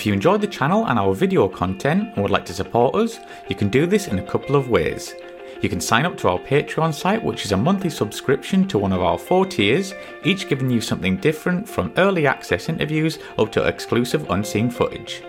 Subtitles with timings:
[0.00, 3.20] If you enjoyed the channel and our video content and would like to support us,
[3.50, 5.14] you can do this in a couple of ways.
[5.60, 8.94] You can sign up to our Patreon site, which is a monthly subscription to one
[8.94, 9.92] of our four tiers,
[10.24, 15.22] each giving you something different from early access interviews up to exclusive unseen footage.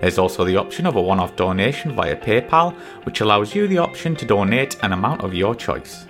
[0.00, 3.76] There's also the option of a one off donation via PayPal, which allows you the
[3.76, 6.06] option to donate an amount of your choice.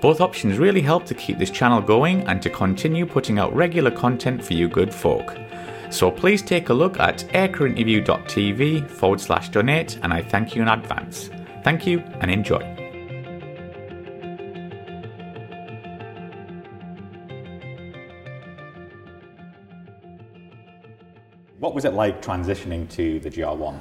[0.00, 3.92] Both options really help to keep this channel going and to continue putting out regular
[3.92, 5.36] content for you good folk.
[5.90, 10.68] So please take a look at aircrewinterview.tv forward slash donate and I thank you in
[10.68, 11.30] advance.
[11.64, 12.62] Thank you and enjoy.
[21.58, 23.80] What was it like transitioning to the GR1?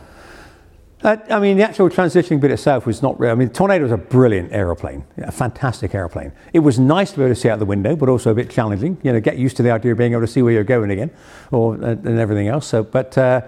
[1.04, 3.32] Uh, I mean, the actual transitioning bit itself was not real.
[3.32, 6.32] I mean, Tornado was a brilliant aeroplane, a fantastic aeroplane.
[6.54, 8.50] It was nice to be able to see out the window, but also a bit
[8.50, 8.98] challenging.
[9.04, 10.90] You know, get used to the idea of being able to see where you're going
[10.90, 11.12] again,
[11.52, 12.66] or uh, and everything else.
[12.66, 13.42] So, but uh,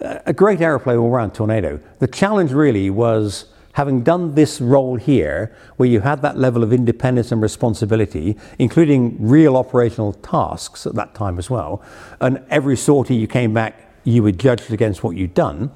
[0.00, 1.78] a great aeroplane all around Tornado.
[2.00, 6.72] The challenge really was having done this role here, where you had that level of
[6.72, 11.82] independence and responsibility, including real operational tasks at that time as well,
[12.20, 15.70] and every sortie you came back, you were judged against what you'd done.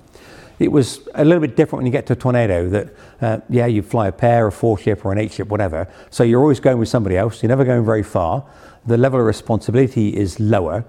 [0.59, 3.67] It was a little bit different when you get to a tornado that, uh, yeah,
[3.67, 5.89] you fly a pair, a four ship, or an eight ship, whatever.
[6.11, 7.43] So you're always going with somebody else.
[7.43, 8.45] You're never going very far.
[8.87, 10.85] The level of responsibility is lower.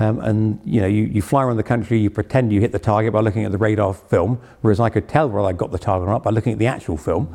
[0.00, 2.78] Um, and you know, you, you fly around the country, you pretend you hit the
[2.78, 5.78] target by looking at the radar film, whereas I could tell whether I got the
[5.78, 7.34] target or not by looking at the actual film.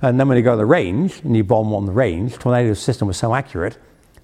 [0.00, 2.78] And then when you go to the range and you bomb on the range, Tornado's
[2.78, 3.78] system was so accurate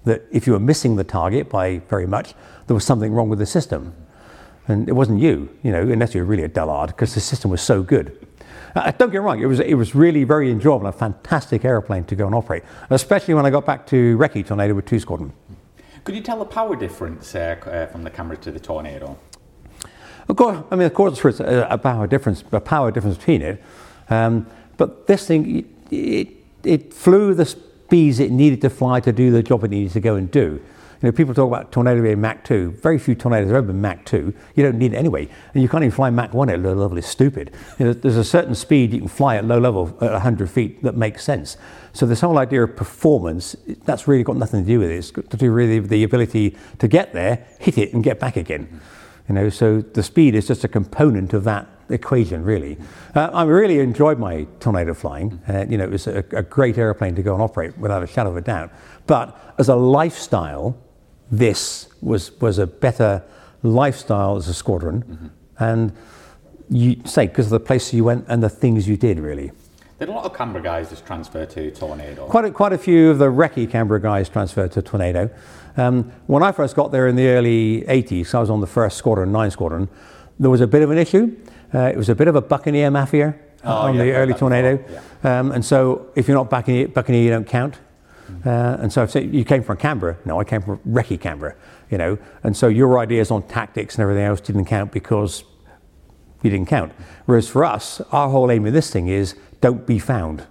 [0.04, 2.34] that if you were missing the target by very much,
[2.68, 3.92] there was something wrong with the system.
[4.68, 7.50] And it wasn't you, you know, unless you were really a dullard, because the system
[7.50, 8.26] was so good.
[8.74, 12.04] Uh, don't get me wrong, it was, it was really very enjoyable, a fantastic aeroplane
[12.04, 15.32] to go and operate, especially when I got back to Recce Tornado with 2 Squadron.
[16.04, 19.18] Could you tell the power difference uh, uh, from the Canberra to the Tornado?
[20.28, 23.42] Of course, I mean, of course, there's a, a power difference, a power difference between
[23.42, 23.62] it.
[24.08, 24.46] Um,
[24.76, 26.28] but this thing, it, it,
[26.62, 27.44] it flew the
[27.90, 30.62] speeds it needed to fly to do the job it needed to go and do.
[31.02, 32.72] You know, people talk about tornado being Mach 2.
[32.72, 34.34] Very few tornadoes have ever been Mach 2.
[34.54, 35.28] You don't need it anyway.
[35.54, 36.98] And you can't even fly Mach 1 at low level.
[36.98, 37.52] It's stupid.
[37.78, 40.82] You know, there's a certain speed you can fly at low level at 100 feet
[40.82, 41.56] that makes sense.
[41.94, 43.56] So this whole idea of performance,
[43.86, 44.96] that's really got nothing to do with it.
[44.96, 48.20] It's got to do really with the ability to get there, hit it, and get
[48.20, 48.80] back again.
[49.26, 52.76] You know, so the speed is just a component of that equation, really.
[53.14, 55.40] Uh, I really enjoyed my tornado flying.
[55.48, 58.06] Uh, you know, it was a, a great airplane to go and operate without a
[58.06, 58.70] shadow of a doubt.
[59.06, 60.76] But as a lifestyle,
[61.30, 63.22] this was, was a better
[63.62, 65.02] lifestyle as a squadron.
[65.02, 65.26] Mm-hmm.
[65.62, 65.92] And
[66.70, 69.52] you say, because of the places you went and the things you did, really.
[69.98, 72.26] Did a lot of Canberra guys just transfer to Tornado?
[72.26, 75.30] Quite a, quite a few of the Recce Canberra guys transferred to Tornado.
[75.76, 78.96] Um, when I first got there in the early 80s, I was on the first
[78.96, 79.88] squadron, 9 squadron,
[80.38, 81.36] there was a bit of an issue.
[81.72, 84.82] Uh, it was a bit of a Buccaneer mafia oh, on yeah, the early Tornado.
[85.22, 85.40] Yeah.
[85.40, 87.78] Um, and so if you're not Buccaneer, Buccaneer you don't count.
[88.44, 90.16] Uh, and so, so you came from Canberra.
[90.24, 91.54] No, I came from Recce Canberra,
[91.90, 92.18] you know.
[92.42, 95.44] And so your ideas on tactics and everything else didn't count because
[96.42, 96.92] you didn't count.
[97.26, 100.46] Whereas for us, our whole aim of this thing is don't be found.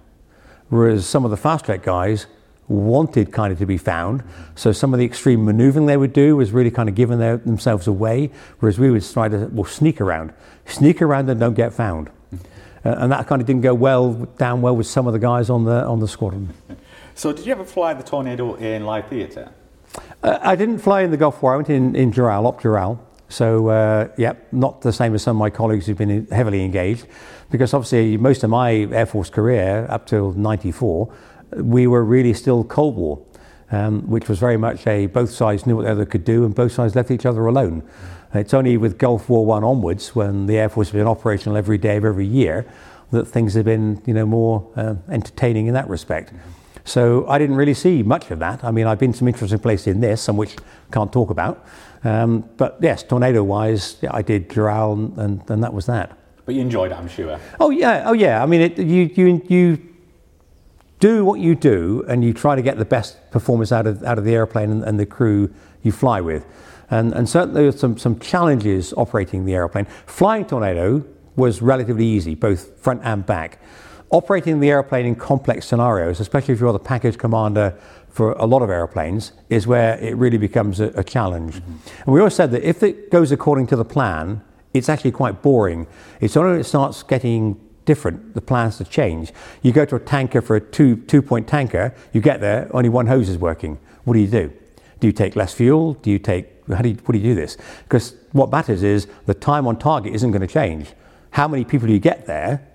[0.68, 2.26] Whereas some of the fast track guys
[2.68, 4.22] wanted kind of to be found.
[4.54, 7.36] So some of the extreme maneuvering they would do was really kind of giving their,
[7.36, 8.30] themselves away.
[8.60, 10.32] Whereas we would try to well, sneak around,
[10.66, 12.10] sneak around and don't get found.
[12.84, 15.50] Uh, and that kind of didn't go well down well with some of the guys
[15.50, 16.54] on the on the squadron.
[17.14, 19.52] So, did you ever fly the Tornado in live theatre?
[20.22, 21.54] Uh, I didn't fly in the Gulf War.
[21.54, 22.98] I went in, in Jural, op Jural.
[23.28, 27.06] So, uh, yep, not the same as some of my colleagues who've been heavily engaged,
[27.50, 31.12] because obviously most of my Air Force career up till '94,
[31.56, 33.24] we were really still Cold War,
[33.70, 36.54] um, which was very much a both sides knew what the other could do, and
[36.54, 37.82] both sides left each other alone.
[38.34, 41.78] It's only with Gulf War One onwards, when the Air Force has been operational every
[41.78, 42.66] day of every year,
[43.10, 46.32] that things have been, you know, more uh, entertaining in that respect.
[46.84, 48.64] So I didn't really see much of that.
[48.64, 51.30] I mean, I've been to some interesting places in this, some which I can't talk
[51.30, 51.64] about.
[52.04, 56.16] Um, but yes, tornado wise, yeah, I did Jural, and, and, and, that was that.
[56.46, 57.38] But you enjoyed it, I'm sure.
[57.58, 58.42] Oh yeah, oh yeah.
[58.42, 59.78] I mean, it, you you you
[60.98, 64.16] do what you do, and you try to get the best performance out of out
[64.16, 66.46] of the airplane and, and the crew you fly with.
[66.90, 69.86] And, and certainly there some, some challenges operating the airplane.
[70.06, 71.04] Flying Tornado
[71.36, 73.60] was relatively easy, both front and back
[74.10, 77.76] operating the airplane in complex scenarios, especially if you're the package commander
[78.08, 81.54] for a lot of airplanes, is where it really becomes a, a challenge.
[81.54, 82.02] Mm-hmm.
[82.04, 84.42] And we always said that if it goes according to the plan,
[84.74, 85.86] it's actually quite boring.
[86.20, 89.32] It's only when it starts getting different, the plans to change.
[89.62, 92.88] You go to a tanker for a two, two point tanker, you get there, only
[92.88, 93.78] one hose is working.
[94.04, 94.52] What do you do?
[95.00, 95.94] Do you take less fuel?
[95.94, 97.56] Do you take, how do you, what do you do this?
[97.84, 100.92] Because what matters is the time on target isn't going to change.
[101.30, 102.66] How many people do you get there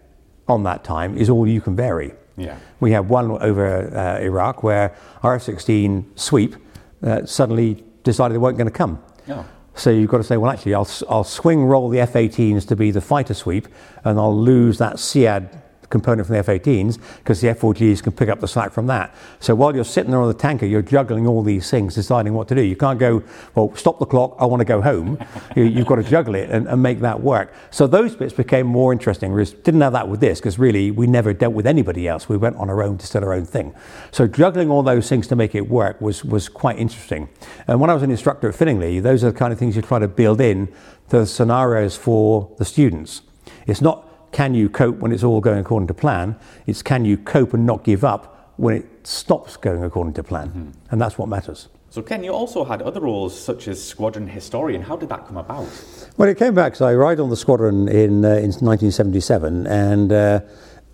[0.48, 2.14] on that time is all you can vary.
[2.38, 2.58] Yeah.
[2.80, 6.56] We had one over uh, Iraq where our F-16 sweep
[7.02, 9.02] uh, suddenly decided they weren't going to come.
[9.30, 9.46] Oh.
[9.76, 12.92] So you've got to say, well, actually, I'll, I'll swing roll the F-18s to be
[12.92, 13.68] the fighter sweep,
[14.04, 15.50] and I'll lose that SEAD
[15.90, 19.16] component from the F-18s because the F-4Gs can pick up the slack from that.
[19.40, 22.48] So while you're sitting there on the tanker, you're juggling all these things, deciding what
[22.50, 22.62] to do.
[22.62, 23.24] You can't go,
[23.54, 25.18] well, stop the clock, I want to go home.
[25.56, 27.54] you, have got to juggle it and, and, make that work.
[27.72, 29.34] So those bits became more interesting.
[29.34, 32.30] We didn't have that with this because really we never dealt with anybody else.
[32.30, 33.74] We went on our own to start our own thing.
[34.12, 37.30] So juggling all those things to make it work was, was quite interesting.
[37.68, 39.82] And when I was an instructor at Finningley, those are the kind of things you
[39.82, 40.72] try to build in
[41.10, 43.22] the scenarios for the students.
[43.68, 44.05] It's not
[44.36, 46.36] can you cope when it's all going according to plan?
[46.68, 50.50] It's can you cope and not give up when it stops going according to plan?
[50.50, 50.72] Mm-hmm.
[50.92, 51.70] And that's what matters.
[51.90, 54.82] So, Ken, you also had other roles such as squadron historian.
[54.82, 55.70] How did that come about?
[56.18, 60.12] Well, it came back because I arrived on the squadron in, uh, in 1977, and
[60.12, 60.42] uh,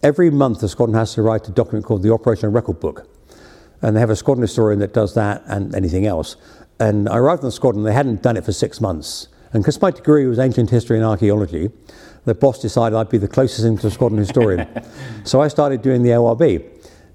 [0.04, 3.08] every month the squadron has to write a document called the Operational Record Book.
[3.82, 6.36] And they have a squadron historian that does that and anything else.
[6.80, 9.30] And I arrived on the squadron, they hadn't done it for six months.
[9.54, 11.72] And because my degree was ancient history and archaeology,
[12.26, 14.68] the boss decided I'd be the closest into a squadron historian.
[15.24, 16.64] so I started doing the ORB.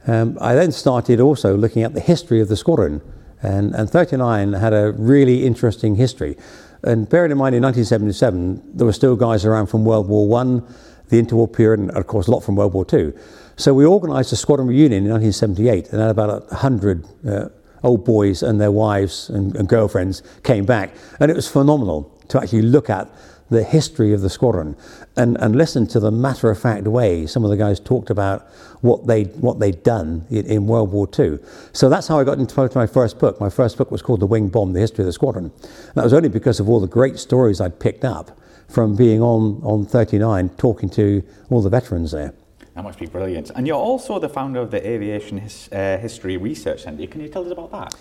[0.06, 3.00] Um, I then started also looking at the history of the squadron,
[3.42, 6.36] and, and 39 had a really interesting history.
[6.82, 10.66] And bearing in mind, in 1977, there were still guys around from World War One,
[11.08, 13.16] the interwar period, and of course, a lot from World War Two.
[13.56, 17.48] So we organised a squadron reunion in 1978, and had about 100 uh,
[17.82, 22.40] old boys and their wives and, and girlfriends came back, and it was phenomenal to
[22.40, 23.08] actually look at
[23.48, 24.76] the history of the squadron
[25.16, 28.42] and, and listen to the matter of fact way some of the guys talked about
[28.80, 31.38] what, they, what they'd done in, in World War II.
[31.72, 33.40] So that's how I got into my first book.
[33.40, 35.52] My first book was called The Winged Bomb The History of the Squadron.
[35.62, 38.38] And that was only because of all the great stories I'd picked up
[38.68, 42.34] from being on, on 39, talking to all the veterans there.
[42.74, 43.50] That must be brilliant.
[43.54, 47.06] And you're also the founder of the Aviation His, uh, History Research Centre.
[47.06, 47.94] Can you tell us about that?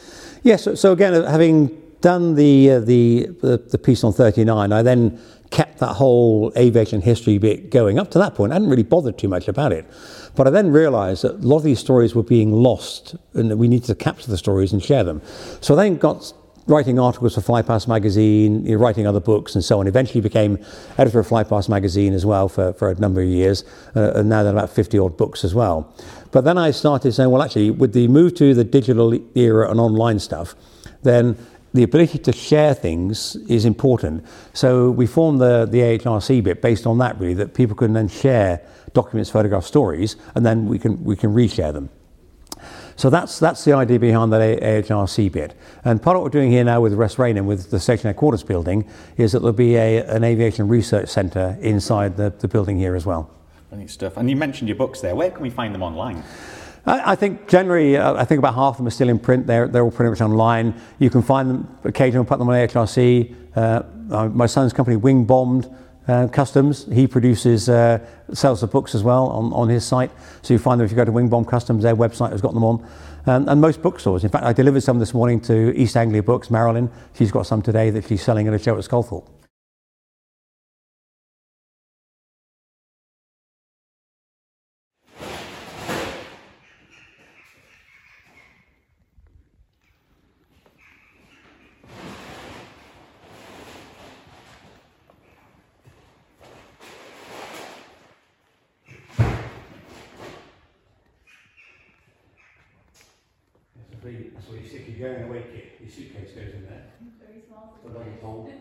[0.43, 5.19] Yes, so, so again, having done the, uh, the, the, piece on 39, I then
[5.51, 8.51] kept that whole aviation history bit going up to that point.
[8.51, 9.85] I hadn't really bothered too much about it.
[10.35, 13.57] But I then realized that a lot of these stories were being lost and that
[13.57, 15.21] we needed to capture the stories and share them.
[15.61, 16.33] So I then got
[16.67, 19.87] writing articles for Flypast magazine, you know, writing other books and so on.
[19.87, 20.57] Eventually became
[20.97, 23.63] editor of Flypast magazine as well for, for a number of years,
[23.95, 25.93] uh, and now there are about 50 odd books as well.
[26.31, 29.79] But then I started saying, well, actually, with the move to the digital era and
[29.79, 30.55] online stuff,
[31.03, 31.37] then
[31.75, 34.25] the ability to share things is important.
[34.53, 38.07] So we formed the, the AHRC bit based on that, really, that people can then
[38.07, 38.61] share
[38.93, 41.89] documents, photographs, stories, and then we can, we can reshare them.
[42.95, 45.53] So that's, that's the idea behind that AHRC bit.
[45.83, 48.41] And part of what we're doing here now with West Raynham, with the Station Headquarters
[48.43, 52.95] building, is that there'll be a, an aviation research centre inside the, the building here
[52.95, 53.29] as well.
[53.69, 54.15] Brilliant stuff.
[54.15, 55.13] And you mentioned your books there.
[55.13, 56.23] Where can we find them online?
[56.87, 59.47] I, think generally, uh, I think about half of them are still in print.
[59.47, 60.79] They're, they're all pretty much online.
[60.99, 63.35] You can find them occasionally, put them on AHRC.
[63.55, 65.67] Uh, uh, my son's company, Wing Bombed
[66.07, 70.11] uh, Customs, he produces, uh, sells the books as well on, on his site.
[70.43, 72.53] So you find them if you go to Wing Bomb Customs, their website has got
[72.53, 72.87] them on.
[73.25, 74.23] Um, and most bookstores.
[74.23, 76.91] In fact, I delivered some this morning to East Anglia Books, Marilyn.
[77.13, 79.27] She's got some today that she's selling at a show at Sculthorpe.
[104.05, 105.77] That's what you stick your going away kit.
[105.81, 106.83] Your suitcase goes in there.
[107.19, 107.75] Very small.
[107.83, 108.51] The luggage hold.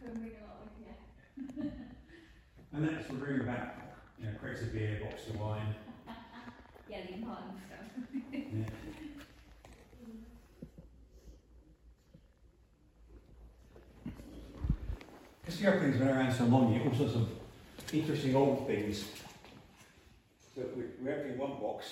[0.00, 1.72] Couldn't bring a with.
[2.74, 3.74] And that's the room about,
[4.18, 5.74] you know, crates of beer, boxes of wine.
[6.88, 8.12] Yeah, the important stuff.
[8.32, 8.64] Yeah.
[15.40, 17.28] Because the airplane's been around so long, you get all sorts of
[17.92, 19.04] interesting old things.
[20.54, 21.86] So we, we have in one box.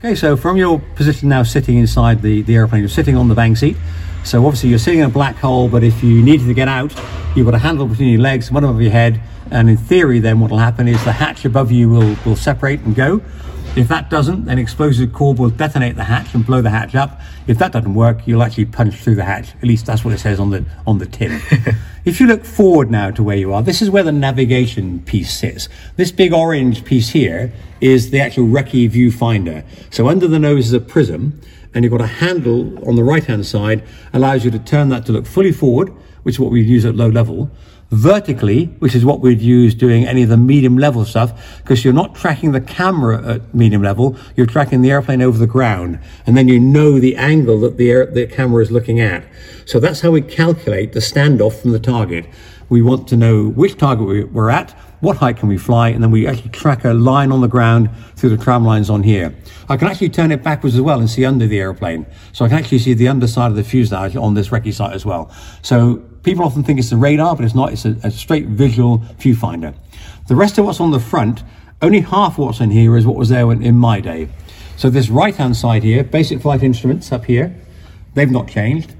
[0.00, 3.34] Okay, so from your position now sitting inside the, the airplane, you're sitting on the
[3.34, 3.76] bank seat.
[4.22, 6.94] So obviously you're sitting in a black hole, but if you needed to get out,
[7.34, 10.38] you've got a handle between your legs, one above your head, and in theory then
[10.38, 13.20] what will happen is the hatch above you will, will separate and go.
[13.78, 17.20] If that doesn't, then explosive cord will detonate the hatch and blow the hatch up.
[17.46, 19.54] If that doesn't work, you'll actually punch through the hatch.
[19.54, 21.40] At least that's what it says on the on the tin.
[22.04, 25.32] if you look forward now to where you are, this is where the navigation piece
[25.32, 25.68] sits.
[25.94, 29.64] This big orange piece here is the actual recce viewfinder.
[29.90, 31.40] So under the nose is a prism,
[31.72, 35.06] and you've got a handle on the right hand side, allows you to turn that
[35.06, 35.92] to look fully forward,
[36.24, 37.48] which is what we use at low level,
[37.90, 41.94] vertically, which is what we'd use doing any of the medium level stuff, because you're
[41.94, 46.36] not tracking the camera at medium level, you're tracking the airplane over the ground, and
[46.36, 49.24] then you know the angle that the, air, the camera is looking at.
[49.64, 52.26] So that's how we calculate the standoff from the target.
[52.68, 56.02] We want to know which target we- we're at, what height can we fly, and
[56.02, 59.34] then we actually track a line on the ground through the tram lines on here.
[59.68, 62.04] I can actually turn it backwards as well and see under the airplane.
[62.32, 65.06] So I can actually see the underside of the fuselage on this recce sight as
[65.06, 65.30] well.
[65.62, 67.72] So people often think it's a radar, but it's not.
[67.72, 69.74] It's a, a straight visual viewfinder.
[70.26, 71.42] The rest of what's on the front,
[71.80, 74.28] only half what's in here is what was there in, in my day.
[74.76, 77.54] So this right-hand side here, basic flight instruments up here,
[78.14, 78.94] they've not changed.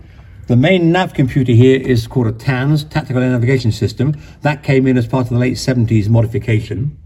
[0.49, 4.17] The main nav computer here is called a TANS, Tactical Air Navigation System.
[4.41, 6.97] That came in as part of the late 70s modification.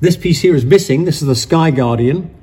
[0.00, 1.04] This piece here is missing.
[1.04, 2.34] This is the Sky Guardian.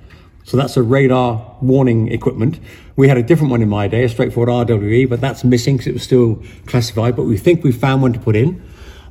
[0.50, 2.60] So that's a radar warning equipment.
[2.96, 5.86] We had a different one in my day, a straightforward RWE, but that's missing because
[5.86, 7.16] it was still classified.
[7.16, 8.60] But we think we found one to put in.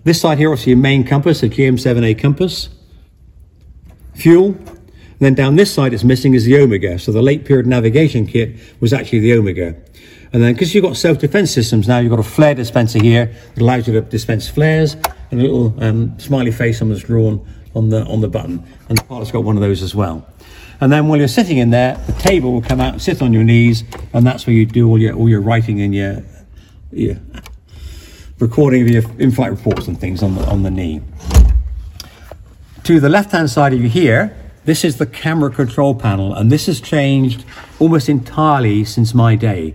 [0.02, 2.70] This side here, obviously, a main compass, a GM7A compass.
[4.16, 4.46] Fuel.
[4.48, 4.78] And
[5.20, 6.98] Then down this side, it's missing is the Omega.
[6.98, 9.76] So the late period navigation kit was actually the Omega.
[10.32, 13.62] And then because you've got self-defense systems now, you've got a flare dispenser here that
[13.62, 14.96] allows you to dispense flares
[15.30, 18.64] and a little um, smiley face on that's drawn on the on the button.
[18.88, 20.26] And the pilot's got one of those as well.
[20.80, 23.32] And then while you're sitting in there, the table will come out and sit on
[23.32, 26.22] your knees, and that's where you do all your all your writing and your,
[26.92, 27.16] your
[28.38, 31.00] recording of your in-flight reports and things on the on the knee.
[32.84, 36.66] To the left-hand side of you here, this is the camera control panel, and this
[36.66, 37.44] has changed
[37.78, 39.74] almost entirely since my day.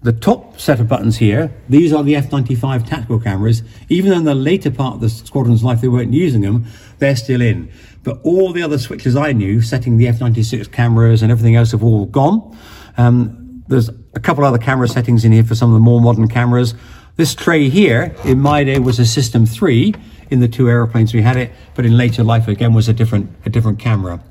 [0.00, 3.64] The top set of buttons here, these are the F-95 tactical cameras.
[3.88, 6.66] Even though in the later part of the squadron's life they weren't using them,
[6.98, 7.68] they're still in.
[8.04, 11.82] But all the other switches I knew, setting the F-96 cameras and everything else have
[11.82, 12.56] all gone.
[12.96, 16.28] Um, there's a couple other camera settings in here for some of the more modern
[16.28, 16.74] cameras.
[17.16, 19.94] This tray here, in my day, was a System 3
[20.30, 23.30] in the two aeroplanes we had it, but in later life again was a different
[23.44, 24.22] a different camera.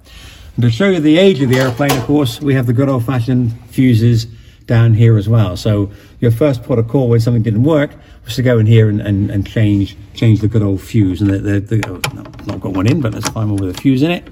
[0.56, 2.88] And to show you the age of the airplane, of course, we have the good
[2.88, 4.28] old-fashioned fuses
[4.68, 5.58] down here as well.
[5.58, 7.92] So your first port of call when something didn't work
[8.26, 11.22] was to go in here and, and, and change change the good old fuse.
[11.22, 13.76] And the, the, the oh, no, not got one in, but let's find one with
[13.76, 14.28] a fuse in it.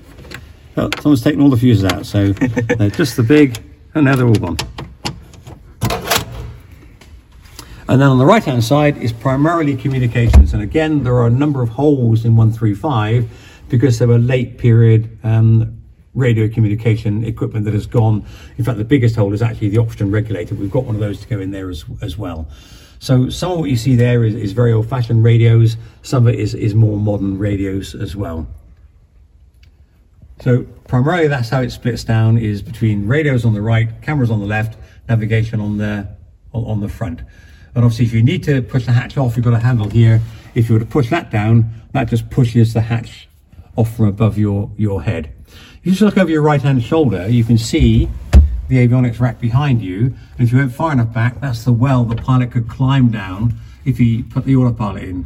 [0.77, 3.57] Oh, someone's taken all the fuses out, so they're just the big,
[3.93, 4.57] and now they're all gone.
[7.87, 10.53] And then on the right hand side is primarily communications.
[10.53, 13.29] And again, there are a number of holes in 135
[13.69, 15.81] because there were late period um,
[16.15, 18.25] radio communication equipment that has gone.
[18.57, 20.55] In fact, the biggest hole is actually the oxygen regulator.
[20.55, 22.47] We've got one of those to go in there as, as well.
[22.99, 25.77] So some of what you see there is, is very old fashioned radios.
[26.01, 28.47] Some of it is, is more modern radios as well.
[30.41, 34.39] So primarily that's how it splits down is between radios on the right, cameras on
[34.39, 36.07] the left, navigation on the
[36.53, 37.19] on the front.
[37.75, 40.21] And obviously if you need to push the hatch off, you've got a handle here.
[40.53, 43.27] If you were to push that down, that just pushes the hatch
[43.75, 45.33] off from above your, your head.
[45.85, 48.09] If you just look over your right hand shoulder, you can see
[48.69, 50.05] the avionics rack behind you.
[50.05, 53.53] And if you went far enough back, that's the well the pilot could climb down
[53.85, 55.25] if he put the autopilot in.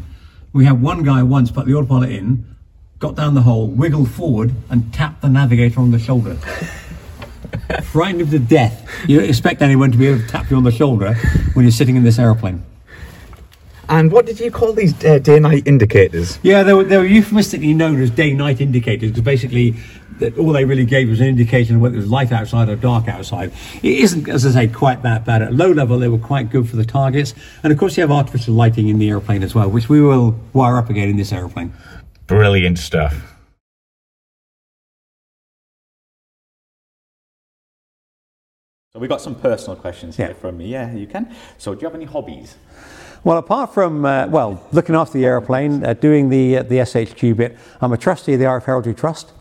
[0.51, 2.57] We had one guy once put the autopilot in,
[2.99, 6.35] got down the hole, wiggled forward, and tapped the navigator on the shoulder.
[7.83, 8.85] Frightened him to death.
[9.07, 11.13] You don't expect anyone to be able to tap you on the shoulder
[11.53, 12.65] when you're sitting in this aeroplane.
[13.87, 16.37] And what did you call these uh, day-night indicators?
[16.43, 19.75] Yeah, they were, they were euphemistically known as day-night indicators because basically
[20.19, 22.75] that all they really gave was an indication of whether it was light outside or
[22.75, 23.51] dark outside.
[23.81, 25.41] It isn't, as I say, quite that bad.
[25.41, 27.33] At low level, they were quite good for the targets.
[27.63, 30.39] And of course, you have artificial lighting in the airplane as well, which we will
[30.53, 31.73] wire up again in this airplane.
[32.27, 33.15] Brilliant stuff.
[38.93, 40.33] So we've got some personal questions here Yeah.
[40.33, 40.67] from me.
[40.67, 41.29] Yeah, you can.
[41.57, 42.55] So do you have any hobbies?
[43.23, 47.33] Well, apart from, uh, well, looking after the aeroplane, uh, doing the, uh, the SHQ
[47.35, 49.33] bit, I'm a trustee of the RAF Heraldry Trust.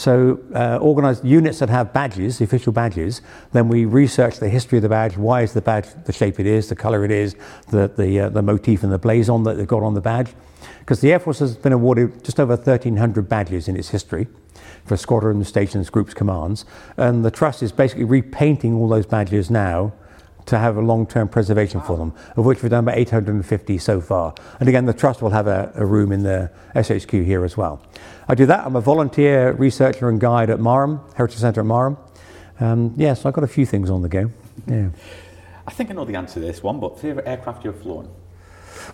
[0.00, 3.20] So, uh, organised units that have badges, the official badges,
[3.52, 5.18] then we research the history of the badge.
[5.18, 7.36] Why is the badge the shape it is, the colour it is,
[7.68, 10.32] the, the, uh, the motif and the blazon that they've got on the badge?
[10.78, 14.26] Because the Air Force has been awarded just over 1,300 badges in its history
[14.86, 16.64] for squadrons, stations, groups, commands.
[16.96, 19.92] And the Trust is basically repainting all those badges now
[20.50, 24.34] to have a long-term preservation for them, of which we've done about 850 so far.
[24.58, 27.82] And again, the Trust will have a, a room in the SHQ here as well.
[28.28, 28.66] I do that.
[28.66, 31.98] I'm a volunteer researcher and guide at Marham, Heritage Centre at Marham.
[32.60, 34.30] Um, yeah, so I've got a few things on the go.
[34.66, 34.90] Yeah.
[35.66, 38.10] I think I know the answer to this one, but favourite aircraft you've flown?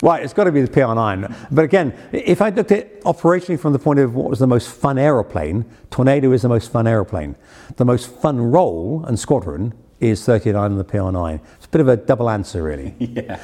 [0.03, 1.35] Right, it's got to be the PR9.
[1.51, 4.47] But again, if I looked at it operationally from the point of what was the
[4.47, 7.35] most fun aeroplane, Tornado is the most fun aeroplane.
[7.77, 11.39] The most fun role and squadron is 39 and the PR9.
[11.55, 12.95] It's a bit of a double answer, really.
[12.99, 13.39] Yeah.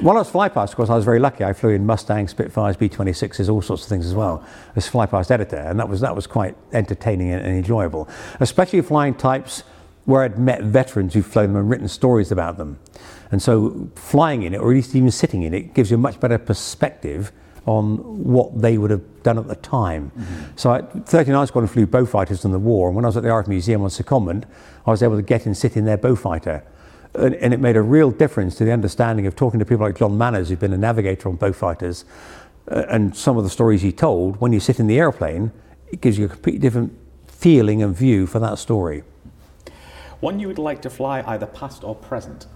[0.00, 1.42] While I was Flypast, of course, I was very lucky.
[1.44, 4.46] I flew in Mustang, Spitfires, B-26s, all sorts of things as well
[4.76, 9.14] as Flypast editor, and that was that was quite entertaining and, and enjoyable, especially flying
[9.14, 9.64] types
[10.04, 12.78] where I'd met veterans who've flown them and written stories about them.
[13.30, 16.00] And so flying in it, or at least even sitting in it, gives you a
[16.00, 17.32] much better perspective
[17.68, 20.10] on what they would have done at the time.
[20.56, 23.28] So at 39 Squadron flew Beaufighters in the war, and when I was at the
[23.28, 24.44] Art Museum on secondment,
[24.86, 26.62] I was able to get and sit in their Beaufighter.
[27.14, 29.98] And, and it made a real difference to the understanding of talking to people like
[29.98, 32.04] John Manners, who'd been a navigator on Beaufighters,
[32.70, 34.40] uh, and some of the stories he told.
[34.40, 35.52] When you sit in the airplane,
[35.92, 39.02] it gives you a completely different feeling and view for that story.
[40.20, 42.46] One you would like to fly either past or present?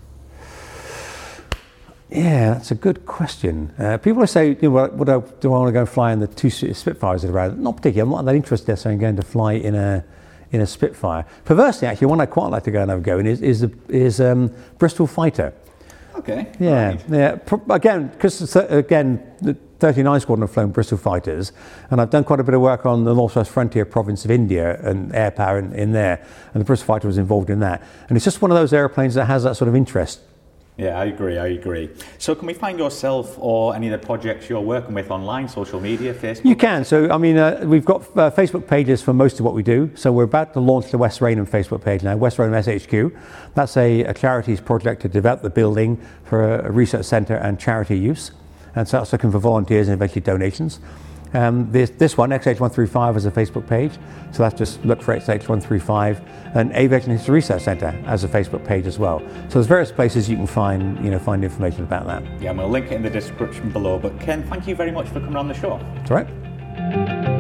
[2.14, 3.72] Yeah, that's a good question.
[3.78, 6.20] Uh, people say, you know, what, what I, do I want to go fly in
[6.20, 7.58] the two Spitfires that are around?
[7.58, 8.10] Not particularly.
[8.10, 10.04] I'm not that interested so in going to fly in a
[10.50, 11.24] in a Spitfire.
[11.46, 13.66] Perversely, actually, one I'd quite like to go and have a go in is is,
[13.88, 15.54] is um, Bristol Fighter.
[16.14, 16.52] Okay.
[16.60, 17.04] Yeah, right.
[17.08, 17.36] yeah.
[17.36, 21.52] Pro- again, because again, the 39 Squadron have flown Bristol fighters,
[21.90, 24.78] and I've done quite a bit of work on the Northwest Frontier province of India
[24.82, 27.82] and air power in, in there, and the Bristol fighter was involved in that.
[28.10, 30.20] And it's just one of those airplanes that has that sort of interest.
[30.78, 31.36] Yeah, I agree.
[31.36, 31.90] I agree.
[32.16, 35.80] So, can we find yourself or any of the projects you're working with online, social
[35.80, 36.46] media, Facebook?
[36.46, 36.84] You can.
[36.86, 39.90] So, I mean, uh, we've got uh, Facebook pages for most of what we do.
[39.94, 43.14] So, we're about to launch the West Raynham Facebook page now, West Raynham SHQ.
[43.54, 47.98] That's a, a charities project to develop the building for a, research centre and charity
[47.98, 48.30] use.
[48.74, 50.80] And so that's looking for volunteers and eventually donations.
[51.34, 53.92] Um, this, this one, XH135, has a Facebook page.
[54.32, 58.86] So that's just look for XH135 and Aviation History Research Centre has a Facebook page
[58.86, 59.20] as well.
[59.48, 62.22] So there's various places you can find, you know, find information about that.
[62.40, 63.98] Yeah, I'm going to link it in the description below.
[63.98, 65.78] But Ken, thank you very much for coming on the show.
[65.94, 67.31] That's all right.